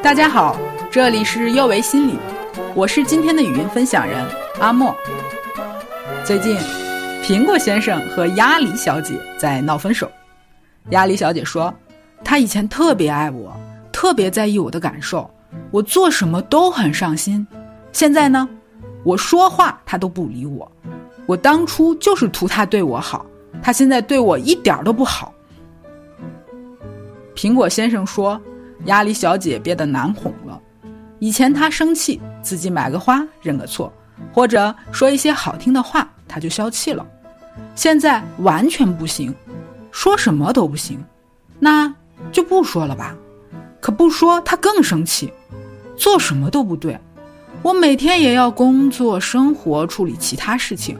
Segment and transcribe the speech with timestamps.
[0.00, 0.56] 大家好，
[0.92, 2.16] 这里是幼为心理，
[2.72, 4.24] 我是今天的语音分享人
[4.60, 4.94] 阿莫。
[6.24, 6.56] 最近，
[7.22, 10.08] 苹果先生和鸭梨小姐在闹分手。
[10.90, 11.74] 鸭梨小姐说，
[12.24, 13.52] 她以前特别爱我，
[13.92, 15.28] 特别在意我的感受，
[15.72, 17.44] 我做什么都很上心。
[17.92, 18.48] 现在呢，
[19.02, 20.70] 我说话她都不理我。
[21.26, 23.26] 我当初就是图她对我好，
[23.60, 25.34] 她现在对我一点都不好。
[27.34, 28.40] 苹果先生说。
[28.84, 30.60] 鸭梨小姐变得难哄了。
[31.18, 33.92] 以前她生气，自己买个花认个错，
[34.32, 37.06] 或者说一些好听的话，她就消气了。
[37.74, 39.34] 现在完全不行，
[39.90, 41.04] 说什么都不行，
[41.58, 41.92] 那
[42.30, 43.16] 就不说了吧。
[43.80, 45.32] 可不说，她更生气，
[45.96, 46.98] 做什么都不对。
[47.62, 50.96] 我每天也要工作、生活、处理其他事情，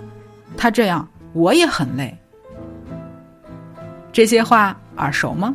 [0.57, 2.17] 她这样我也很累。
[4.13, 5.55] 这些话耳熟吗？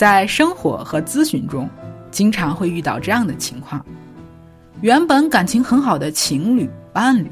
[0.00, 1.68] 在生活和咨询中，
[2.10, 3.84] 经常会遇到这样的情况：
[4.80, 7.30] 原本感情很好的情侣、伴侣，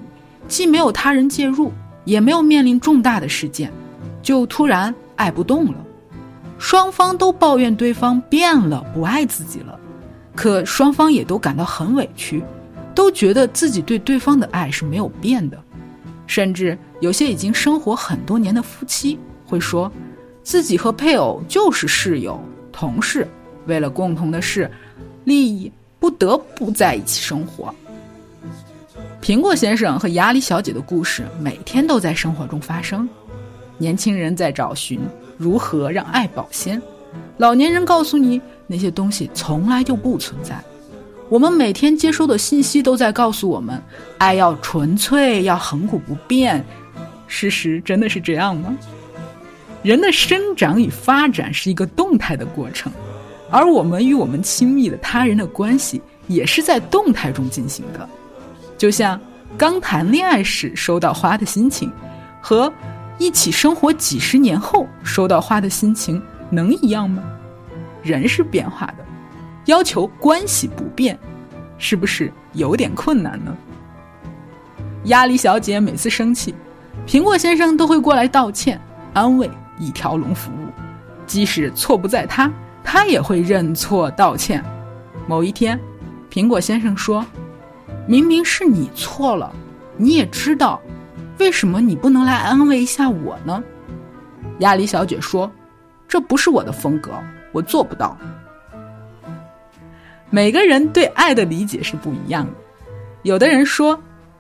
[0.49, 1.73] 既没有他人介入，
[2.05, 3.73] 也没有面临重大的事件，
[4.21, 5.77] 就突然爱不动了。
[6.59, 9.81] 双方都抱怨对方变了，不爱自己了，
[10.37, 12.45] 可双方也都感到很委屈，
[12.95, 15.59] 都觉得自己对对方的爱是没有变的。
[16.27, 19.91] 甚至有些已经生活很多年的夫妻会说，
[20.49, 22.41] 自己和配偶就是室友。
[22.73, 23.29] 同事
[23.67, 24.71] 为了共同的事、
[25.25, 27.75] 利益，不得不在一起生活。
[29.21, 33.07] 苹果先生和鸭梨小姐的故事每天都在生活中发生。
[33.77, 34.99] 年轻人在找寻
[35.37, 36.81] 如何让爱保鲜，
[37.37, 40.59] 老年人告诉你那些东西从来就不存在。
[41.29, 43.79] 我们每天接收的信息都在告诉我们，
[44.17, 46.65] 爱要纯粹，要恒古不变。
[47.27, 48.75] 事实真的是这样吗？
[49.83, 52.93] 人的生长与发展是一个动态的过程，
[53.51, 58.09] 而我们与我们亲密的他人的关系也是在动态中进行的。
[58.77, 59.21] 就像
[59.57, 61.91] 刚谈恋爱时收到花的心情，
[62.41, 62.73] 和
[63.19, 67.23] 一起生活几十年后收到花的心情能一样吗？
[68.03, 69.05] 人是变化的，
[69.67, 71.19] 要求关系不变，
[71.79, 73.57] 是不是有点困难呢？
[75.05, 76.55] 鸭梨小姐每次生气，
[77.07, 78.81] 苹果先生都会过来道歉、
[79.15, 79.49] 安慰。
[79.79, 80.69] 一条龙服务，
[81.27, 82.51] 即使错不在他，
[82.83, 84.65] 他也会认错道歉。
[85.27, 85.79] 某一天，
[86.31, 87.25] 苹果先生说
[88.09, 89.53] ：“明明是你错了，
[89.97, 90.81] 你也知道，
[91.39, 93.63] 为什么你不能来安慰一下我呢？”
[94.61, 95.51] 鸭梨小姐说
[96.09, 97.13] ：“这不是我的风格，
[97.53, 98.17] 我做不到。”
[100.31, 102.53] 每个人对爱的理解是不一样的。
[103.23, 103.99] 有的人说，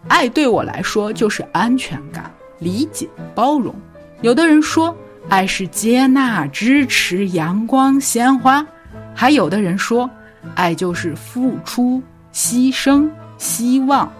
[0.08, 3.74] 爱对我来说就是安全感、理解、包容；
[4.22, 4.96] 有的人说。
[5.28, 8.66] 爱是接纳、支持、阳光、鲜花，
[9.14, 10.08] 还有的人说，
[10.54, 12.02] 爱就是付出、
[12.32, 14.10] 牺牲、希望。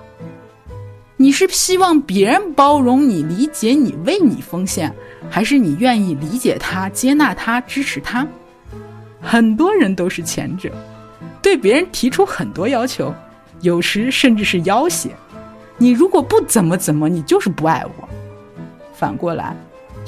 [1.17, 4.95] 你是希望别人包容你、理解你、为你奉献，
[5.31, 8.27] 还是你愿意理解他、接纳他、支持他？
[9.21, 10.71] 很多人都是前者，
[11.41, 13.13] 对别人提出很多要求，
[13.63, 15.11] 有时甚至是要挟。
[15.79, 18.09] 你如果不怎么怎么，你就是不爱我。
[18.93, 19.57] 反过来。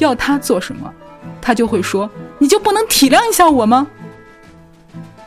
[0.01, 0.93] 要他做什么，
[1.41, 3.87] 他就会说：“你就不能体谅一下我吗？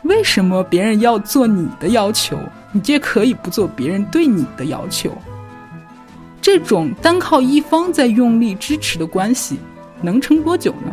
[0.04, 2.38] 为什么别人要做你的要求，
[2.72, 5.12] 你却可以不做别人对你的要求？
[6.42, 9.58] 这种单靠一方在用力支持的关系，
[10.02, 10.92] 能撑多久呢？”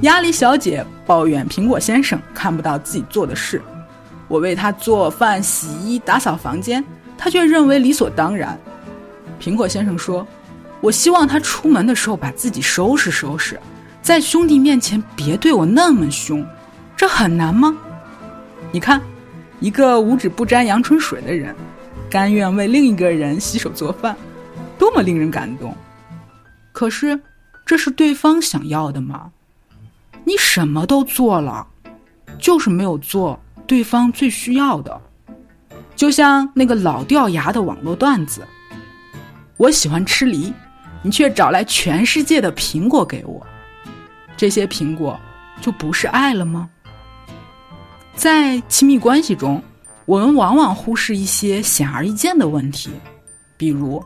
[0.00, 3.60] 鸭梨小姐抱怨苹果先生看不到自己做的事，
[4.28, 6.84] 我为他做饭、洗衣、打扫房间，
[7.18, 8.58] 他却认为理所当然。
[9.40, 10.26] 苹果先生说。
[10.84, 13.58] 我希望他出门的时候把自己收拾收拾，
[14.02, 16.46] 在兄弟面前别对我那么凶，
[16.94, 17.74] 这很难吗？
[18.70, 19.00] 你看，
[19.60, 21.56] 一个五指不沾阳春水的人，
[22.10, 24.14] 甘愿为另一个人洗手做饭，
[24.78, 25.74] 多么令人感动。
[26.70, 27.18] 可是，
[27.64, 29.30] 这是对方想要的吗？
[30.22, 31.66] 你什么都做了，
[32.38, 35.00] 就是没有做对方最需要的。
[35.96, 38.46] 就像那个老掉牙的网络段子，
[39.56, 40.52] 我喜欢吃梨。
[41.04, 43.46] 你却找来全世界的苹果给我，
[44.38, 45.20] 这些苹果
[45.60, 46.68] 就不是爱了吗？
[48.16, 49.62] 在亲密关系中，
[50.06, 52.90] 我们往往忽视一些显而易见的问题，
[53.58, 54.02] 比如，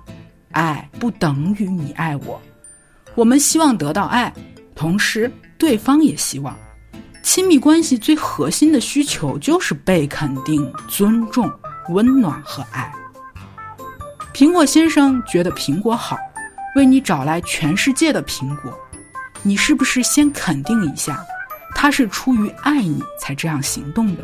[0.50, 2.40] 爱不等于你爱我。
[3.14, 4.32] 我们希望得到爱，
[4.74, 6.56] 同时对方也希望。
[7.22, 11.48] 亲密关系最核心的需求就是被肯定、尊重、
[11.90, 12.90] 温暖和爱。
[14.34, 16.16] 苹果先生觉得苹果好。
[16.78, 18.72] 为你找来全世界的苹果，
[19.42, 21.20] 你是不是先肯定一下，
[21.74, 24.22] 他是出于爱你才这样行动的？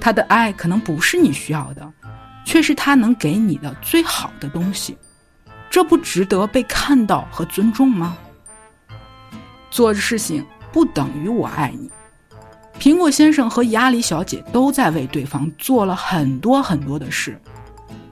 [0.00, 1.92] 他的爱可能不是你需要的，
[2.44, 4.96] 却是他能给你的最好的东西，
[5.68, 8.16] 这不值得被看到和尊重吗？
[9.68, 11.90] 做事情不等于我爱你。
[12.78, 17.36] 苹果先生和亚里小姐都在为对方做了很多很多的事，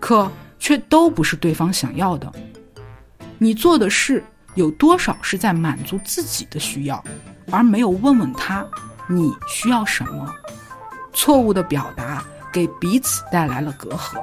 [0.00, 0.28] 可
[0.58, 2.32] 却都不是对方想要的。
[3.42, 4.22] 你做的事
[4.54, 7.02] 有多少是在满足自己的需要，
[7.50, 8.64] 而没有问问他
[9.08, 10.32] 你需要什么？
[11.12, 12.22] 错误的表达
[12.52, 14.22] 给彼此带来了隔阂。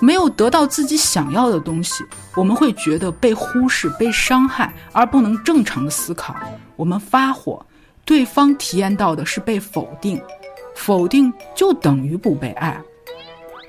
[0.00, 2.04] 没有得到自己想要的东西，
[2.36, 6.36] 我们会觉得被忽视、被伤害，而不能正常的思考。
[6.76, 7.64] 我们发火。
[8.04, 10.20] 对方体验到的是被否定，
[10.74, 12.78] 否定就等于不被爱。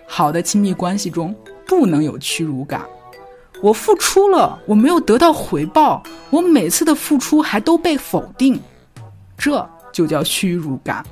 [0.07, 1.33] 好的亲密关系中
[1.65, 2.81] 不能有屈辱感。
[3.61, 8.59] 我付出了，我没有得到回报，我每次的付出还都被否定，
[9.37, 11.05] 这就叫屈辱感。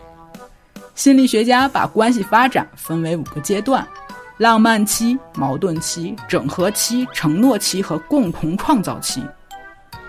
[0.96, 3.88] 心理学家把关系发展分为五个阶段：
[4.38, 9.24] 浪漫期、矛盾期、整合期、承诺期和共同创造期。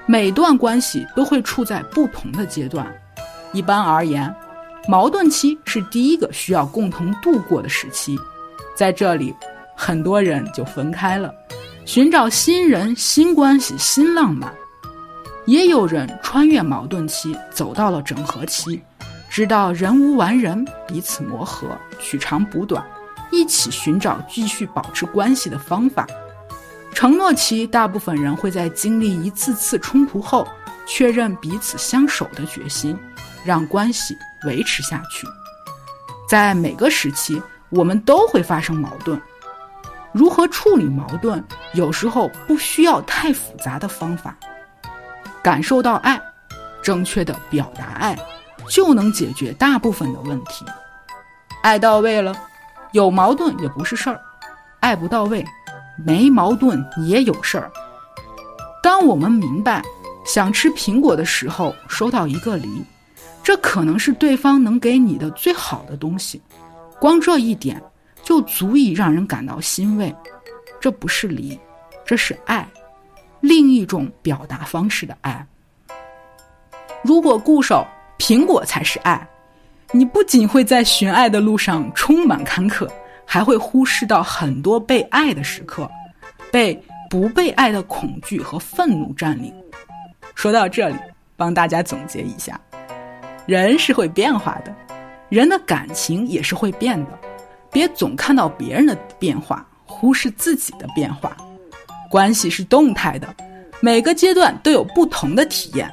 [0.06, 2.90] 每段关系都会处在不同的阶段。
[3.52, 4.34] 一般而言，
[4.88, 8.18] 矛盾期是第一个需要共同度过的时期，
[8.74, 9.34] 在这里，
[9.76, 11.32] 很多人就分开了，
[11.92, 14.54] 寻找新人、新关系、新浪漫。
[15.44, 18.80] 也有人穿越矛盾期，走到了整合期，
[19.28, 22.80] 知道人无完人，彼此磨合，取长补短，
[23.32, 26.06] 一起寻找继续保持关系的方法。
[26.94, 30.46] 承诺期，大部分人会在经历一次次冲突后，
[30.86, 32.96] 确认彼此相守的决心。
[33.44, 34.16] 让关系
[34.46, 35.26] 维持下去，
[36.28, 39.20] 在每个时期，我们都会发生矛盾。
[40.12, 41.42] 如何处理矛盾，
[41.74, 44.36] 有时候不需要太复杂的方法。
[45.42, 46.20] 感受到爱，
[46.82, 48.18] 正确的表达爱，
[48.68, 50.64] 就能解决大部分的问题。
[51.62, 52.34] 爱到位了，
[52.92, 54.16] 有矛盾也不是事儿；
[54.80, 55.44] 爱不到位，
[56.04, 57.70] 没矛盾也有事儿。
[58.82, 59.82] 当我们明白，
[60.24, 62.82] 想吃苹果的时候，收到一个梨。
[63.42, 66.42] 这可能是对方能给你的最好的东西，
[67.00, 67.82] 光这一点
[68.22, 70.14] 就足以让人感到欣慰。
[70.80, 71.58] 这不是离，
[72.04, 72.66] 这是爱，
[73.40, 75.46] 另一种表达方式的爱。
[77.02, 77.86] 如果固守
[78.18, 79.26] 苹果才是爱，
[79.92, 82.88] 你不仅会在寻爱的路上充满坎坷，
[83.26, 85.90] 还会忽视到很多被爱的时刻，
[86.50, 89.52] 被不被爱的恐惧和愤怒占领。
[90.34, 90.96] 说到这里，
[91.36, 92.58] 帮大家总结一下。
[93.46, 94.74] 人是会变化的，
[95.28, 97.18] 人的感情也是会变的，
[97.70, 101.36] 别总看到别人的变化，忽视自己的变化。
[102.10, 103.28] 关系是动态的，
[103.80, 105.90] 每个阶段都有不同的体验，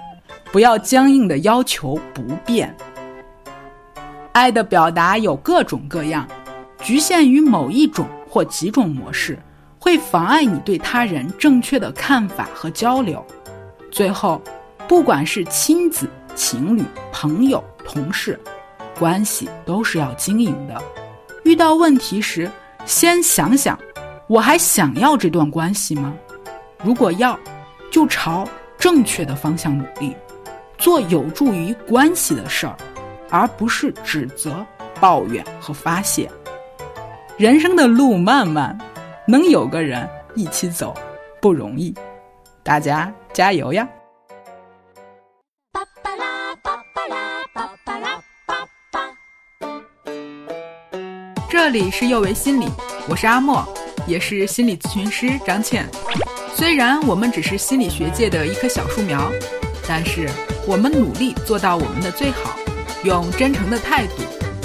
[0.52, 2.76] 不要僵硬的要求不变。
[4.32, 6.28] 爱的表达有各种各样，
[6.80, 9.38] 局限于某一种或几种模式，
[9.80, 13.26] 会妨碍你对他人正确的看法和交流。
[13.92, 14.42] 最后，
[14.88, 16.08] 不管是亲子。
[16.36, 18.40] 情侣、朋友、同事，
[19.00, 20.80] 关系都是要经营的。
[21.48, 22.52] 遇到问题时，
[22.86, 23.80] 先想想：
[24.28, 26.14] 我还想要这段关系吗？
[26.84, 27.40] 如果要，
[27.90, 28.46] 就朝
[28.78, 30.14] 正确的方向努力，
[30.78, 32.76] 做有助于关系的事儿，
[33.30, 34.66] 而不是指责、
[35.00, 36.30] 抱怨和发泄。
[37.38, 38.78] 人生的路漫漫，
[39.26, 40.94] 能有个人一起走
[41.40, 41.96] 不容易，
[42.62, 43.88] 大家加油呀！
[51.68, 52.70] 这里是幼为心理，
[53.10, 53.62] 我是阿莫，
[54.08, 55.86] 也是心理咨询师张倩。
[56.56, 59.30] 虽然我们只是心理学界的一棵小树苗，
[59.86, 60.30] 但是
[60.66, 62.58] 我们努力做到我们的最好，
[63.04, 64.14] 用真诚的态度、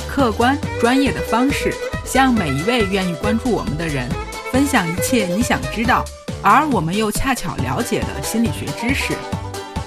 [0.08, 4.08] 客观专业的方式，向每一位愿意关注我们的人
[4.52, 6.04] 分享一切你想知道，
[6.40, 9.12] 而我们又恰巧了解的心理学知识。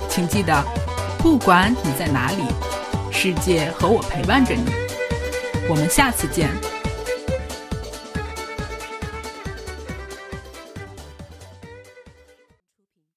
[0.10, 0.54] 请记得，
[1.20, 2.44] 不管你在哪里，
[3.10, 4.66] 世界和我陪伴着你。
[5.70, 6.50] 我们下次见。